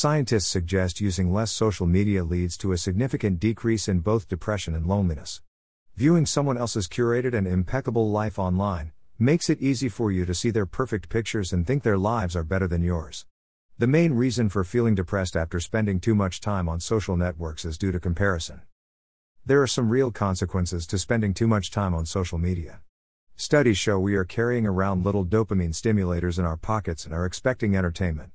Scientists 0.00 0.46
suggest 0.46 1.00
using 1.00 1.32
less 1.32 1.50
social 1.50 1.84
media 1.84 2.22
leads 2.22 2.56
to 2.56 2.70
a 2.70 2.78
significant 2.78 3.40
decrease 3.40 3.88
in 3.88 3.98
both 3.98 4.28
depression 4.28 4.72
and 4.72 4.86
loneliness. 4.86 5.42
Viewing 5.96 6.24
someone 6.24 6.56
else's 6.56 6.86
curated 6.86 7.34
and 7.34 7.48
impeccable 7.48 8.08
life 8.08 8.38
online 8.38 8.92
makes 9.18 9.50
it 9.50 9.60
easy 9.60 9.88
for 9.88 10.12
you 10.12 10.24
to 10.24 10.36
see 10.36 10.50
their 10.50 10.66
perfect 10.66 11.08
pictures 11.08 11.52
and 11.52 11.66
think 11.66 11.82
their 11.82 11.98
lives 11.98 12.36
are 12.36 12.44
better 12.44 12.68
than 12.68 12.84
yours. 12.84 13.26
The 13.76 13.88
main 13.88 14.12
reason 14.12 14.48
for 14.48 14.62
feeling 14.62 14.94
depressed 14.94 15.34
after 15.36 15.58
spending 15.58 15.98
too 15.98 16.14
much 16.14 16.40
time 16.40 16.68
on 16.68 16.78
social 16.78 17.16
networks 17.16 17.64
is 17.64 17.76
due 17.76 17.90
to 17.90 17.98
comparison. 17.98 18.60
There 19.44 19.60
are 19.60 19.66
some 19.66 19.90
real 19.90 20.12
consequences 20.12 20.86
to 20.86 20.98
spending 20.98 21.34
too 21.34 21.48
much 21.48 21.72
time 21.72 21.92
on 21.92 22.06
social 22.06 22.38
media. 22.38 22.82
Studies 23.34 23.78
show 23.78 23.98
we 23.98 24.14
are 24.14 24.24
carrying 24.24 24.64
around 24.64 25.04
little 25.04 25.26
dopamine 25.26 25.74
stimulators 25.74 26.38
in 26.38 26.44
our 26.44 26.56
pockets 26.56 27.04
and 27.04 27.12
are 27.12 27.26
expecting 27.26 27.76
entertainment. 27.76 28.30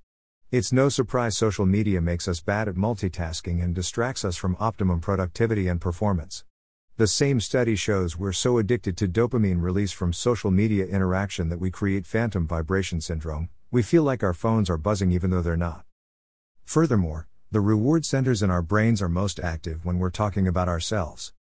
It's 0.53 0.71
no 0.71 0.87
surprise 0.87 1.35
social 1.35 1.65
media 1.65 1.99
makes 1.99 2.27
us 2.27 2.39
bad 2.39 2.67
at 2.67 2.75
multitasking 2.75 3.63
and 3.63 3.73
distracts 3.73 4.23
us 4.23 4.37
from 4.37 4.55
optimum 4.59 4.99
productivity 4.99 5.67
and 5.67 5.81
performance. 5.81 6.43
The 6.97 7.07
same 7.07 7.39
study 7.39 7.75
shows 7.75 8.19
we're 8.19 8.33
so 8.33 8.59
addicted 8.59 8.95
to 8.97 9.07
dopamine 9.07 9.63
release 9.63 9.91
from 9.91 10.13
social 10.13 10.51
media 10.51 10.85
interaction 10.85 11.49
that 11.49 11.59
we 11.59 11.71
create 11.71 12.05
phantom 12.05 12.45
vibration 12.45 13.01
syndrome. 13.01 13.49
We 13.71 13.81
feel 13.81 14.03
like 14.03 14.21
our 14.21 14.35
phones 14.35 14.69
are 14.69 14.77
buzzing 14.77 15.11
even 15.11 15.31
though 15.31 15.41
they're 15.41 15.57
not. 15.57 15.85
Furthermore, 16.65 17.27
the 17.49 17.59
reward 17.59 18.05
centers 18.05 18.43
in 18.43 18.51
our 18.51 18.61
brains 18.61 19.01
are 19.01 19.09
most 19.09 19.39
active 19.39 19.83
when 19.83 19.97
we're 19.97 20.11
talking 20.11 20.47
about 20.47 20.69
ourselves. 20.69 21.33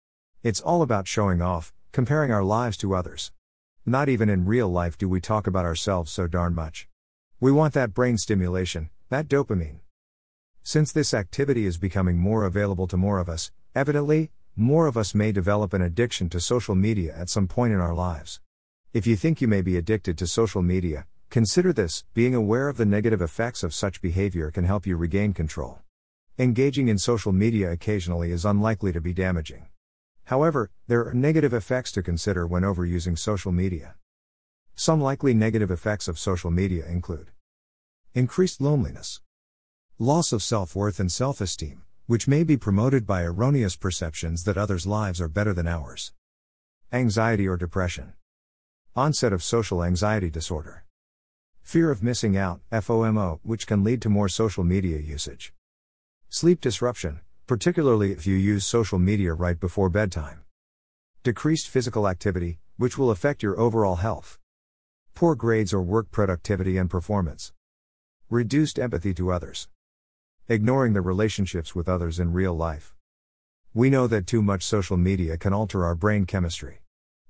It's 0.41 0.61
all 0.61 0.81
about 0.81 1.09
showing 1.09 1.41
off, 1.41 1.73
comparing 1.91 2.31
our 2.31 2.45
lives 2.45 2.77
to 2.77 2.95
others. 2.95 3.33
Not 3.85 4.07
even 4.07 4.29
in 4.29 4.45
real 4.45 4.69
life 4.69 4.97
do 4.97 5.09
we 5.09 5.19
talk 5.19 5.47
about 5.47 5.65
ourselves 5.65 6.13
so 6.13 6.27
darn 6.27 6.55
much. 6.55 6.87
We 7.41 7.51
want 7.51 7.73
that 7.73 7.93
brain 7.93 8.17
stimulation, 8.17 8.89
that 9.11 9.27
dopamine. 9.27 9.79
Since 10.63 10.93
this 10.93 11.13
activity 11.13 11.65
is 11.65 11.77
becoming 11.77 12.17
more 12.17 12.45
available 12.45 12.87
to 12.87 12.95
more 12.95 13.19
of 13.19 13.27
us, 13.27 13.51
evidently, 13.75 14.31
more 14.55 14.87
of 14.87 14.95
us 14.95 15.13
may 15.13 15.33
develop 15.33 15.73
an 15.73 15.81
addiction 15.81 16.29
to 16.29 16.39
social 16.39 16.75
media 16.75 17.13
at 17.13 17.27
some 17.27 17.45
point 17.45 17.73
in 17.73 17.81
our 17.81 17.93
lives. 17.93 18.39
If 18.93 19.05
you 19.05 19.17
think 19.17 19.41
you 19.41 19.49
may 19.49 19.61
be 19.61 19.75
addicted 19.75 20.17
to 20.17 20.27
social 20.27 20.61
media, 20.61 21.07
consider 21.29 21.73
this 21.73 22.05
being 22.13 22.33
aware 22.33 22.69
of 22.69 22.77
the 22.77 22.85
negative 22.85 23.21
effects 23.21 23.63
of 23.63 23.73
such 23.73 24.01
behavior 24.01 24.49
can 24.49 24.63
help 24.63 24.87
you 24.87 24.95
regain 24.95 25.33
control. 25.33 25.79
Engaging 26.39 26.87
in 26.87 26.97
social 26.97 27.33
media 27.33 27.69
occasionally 27.69 28.31
is 28.31 28.45
unlikely 28.45 28.93
to 28.93 29.01
be 29.01 29.13
damaging. 29.13 29.67
However, 30.23 30.71
there 30.87 31.05
are 31.05 31.13
negative 31.13 31.53
effects 31.53 31.91
to 31.91 32.01
consider 32.01 32.47
when 32.47 32.63
overusing 32.63 33.19
social 33.19 33.51
media. 33.51 33.95
Some 34.75 35.01
likely 35.01 35.33
negative 35.33 35.69
effects 35.69 36.07
of 36.07 36.17
social 36.17 36.49
media 36.49 36.85
include 36.87 37.31
increased 38.13 38.59
loneliness, 38.59 39.21
loss 39.97 40.33
of 40.33 40.43
self 40.43 40.75
worth 40.75 40.99
and 40.99 41.09
self 41.09 41.39
esteem, 41.39 41.83
which 42.07 42.27
may 42.27 42.43
be 42.43 42.57
promoted 42.57 43.07
by 43.07 43.23
erroneous 43.23 43.77
perceptions 43.77 44.43
that 44.43 44.57
others' 44.57 44.85
lives 44.85 45.21
are 45.21 45.29
better 45.29 45.53
than 45.53 45.65
ours. 45.65 46.11
Anxiety 46.91 47.47
or 47.47 47.55
depression. 47.55 48.11
Onset 48.97 49.31
of 49.31 49.41
social 49.41 49.81
anxiety 49.81 50.29
disorder. 50.29 50.83
Fear 51.61 51.89
of 51.89 52.03
missing 52.03 52.35
out, 52.35 52.59
FOMO, 52.69 53.39
which 53.43 53.65
can 53.65 53.81
lead 53.81 54.01
to 54.01 54.09
more 54.09 54.27
social 54.27 54.65
media 54.65 54.99
usage. 54.99 55.53
Sleep 56.27 56.59
disruption, 56.59 57.21
particularly 57.47 58.11
if 58.11 58.27
you 58.27 58.35
use 58.35 58.65
social 58.65 58.99
media 58.99 59.33
right 59.33 59.57
before 59.57 59.89
bedtime. 59.89 60.41
Decreased 61.23 61.69
physical 61.69 62.09
activity, 62.09 62.59
which 62.75 62.97
will 62.97 63.09
affect 63.09 63.41
your 63.41 63.57
overall 63.57 63.97
health. 63.97 64.37
Poor 65.15 65.33
grades 65.33 65.71
or 65.71 65.81
work 65.81 66.11
productivity 66.11 66.77
and 66.77 66.89
performance. 66.89 67.53
Reduced 68.31 68.79
empathy 68.79 69.13
to 69.15 69.29
others 69.29 69.67
ignoring 70.47 70.93
the 70.93 71.01
relationships 71.01 71.75
with 71.75 71.89
others 71.89 72.17
in 72.17 72.31
real 72.31 72.53
life. 72.53 72.95
We 73.73 73.89
know 73.89 74.07
that 74.07 74.25
too 74.25 74.41
much 74.41 74.63
social 74.63 74.95
media 74.95 75.37
can 75.37 75.51
alter 75.51 75.83
our 75.83 75.95
brain 75.95 76.25
chemistry. 76.25 76.79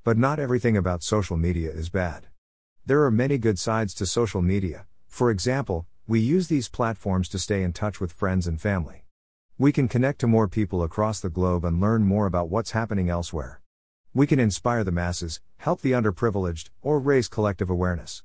But 0.03 0.19
not 0.19 0.37
everything 0.37 0.77
about 0.77 1.01
social 1.01 1.37
media 1.37 1.71
is 1.71 1.89
bad. 1.89 2.27
There 2.85 3.03
are 3.03 3.09
many 3.09 3.39
good 3.39 3.57
sides 3.57 3.95
to 3.95 4.05
social 4.05 4.43
media, 4.43 4.85
for 5.07 5.31
example, 5.31 5.87
we 6.05 6.19
use 6.19 6.49
these 6.49 6.69
platforms 6.69 7.27
to 7.29 7.39
stay 7.39 7.63
in 7.63 7.73
touch 7.73 7.99
with 7.99 8.13
friends 8.13 8.45
and 8.45 8.61
family. 8.61 9.05
We 9.57 9.71
can 9.71 9.87
connect 9.87 10.19
to 10.19 10.27
more 10.27 10.47
people 10.47 10.83
across 10.83 11.19
the 11.19 11.31
globe 11.31 11.65
and 11.65 11.81
learn 11.81 12.03
more 12.03 12.27
about 12.27 12.49
what's 12.49 12.71
happening 12.71 13.09
elsewhere. 13.09 13.59
We 14.13 14.27
can 14.27 14.39
inspire 14.39 14.83
the 14.83 14.91
masses, 14.91 15.41
help 15.57 15.81
the 15.81 15.93
underprivileged, 15.93 16.69
or 16.83 16.99
raise 16.99 17.27
collective 17.27 17.71
awareness. 17.71 18.21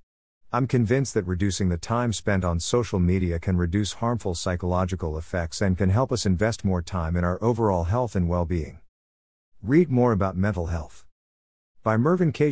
I'm 0.57 0.67
convinced 0.67 1.13
that 1.13 1.27
reducing 1.27 1.69
the 1.69 1.77
time 1.77 2.15
spent 2.15 2.43
on 2.43 2.61
social 2.61 2.99
media 2.99 3.39
can 3.39 3.59
reduce 3.59 3.93
harmful 3.93 4.35
psychological 4.35 5.19
effects 5.19 5.61
and 5.61 5.77
can 5.77 5.91
help 5.91 6.11
us 6.11 6.25
invest 6.25 6.65
more 6.65 6.81
time 6.81 7.15
in 7.15 7.25
our 7.25 7.39
overall 7.43 7.85
health 7.85 8.17
and 8.17 8.27
well 8.27 8.47
being. 8.47 8.79
Read 9.63 9.91
more 9.91 10.13
about 10.13 10.35
mental 10.35 10.69
health. 10.69 11.05
By 11.83 11.99
Mervyn 11.99 12.33
K. 12.33 12.51